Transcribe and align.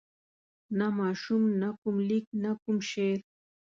نه 0.77 0.87
ماشوم 0.99 1.43
نه 1.61 1.69
کوم 1.79 1.95
لیک 2.07 2.25
نه 2.43 2.51
کوم 2.61 2.77
شعر. 2.89 3.19